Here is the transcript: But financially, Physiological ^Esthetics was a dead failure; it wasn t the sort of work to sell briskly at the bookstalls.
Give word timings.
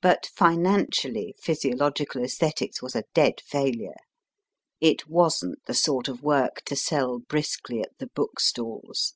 But 0.00 0.30
financially, 0.34 1.34
Physiological 1.38 2.22
^Esthetics 2.22 2.80
was 2.80 2.96
a 2.96 3.04
dead 3.12 3.34
failure; 3.44 3.92
it 4.80 5.06
wasn 5.08 5.56
t 5.56 5.60
the 5.66 5.74
sort 5.74 6.08
of 6.08 6.22
work 6.22 6.62
to 6.64 6.74
sell 6.74 7.18
briskly 7.18 7.82
at 7.82 7.98
the 7.98 8.06
bookstalls. 8.06 9.12